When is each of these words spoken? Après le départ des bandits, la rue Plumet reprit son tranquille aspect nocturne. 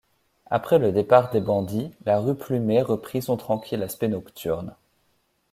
Après 0.47 0.79
le 0.79 0.91
départ 0.91 1.29
des 1.29 1.41
bandits, 1.41 1.93
la 2.05 2.17
rue 2.17 2.33
Plumet 2.33 2.81
reprit 2.81 3.21
son 3.21 3.37
tranquille 3.37 3.83
aspect 3.83 4.07
nocturne. 4.07 4.75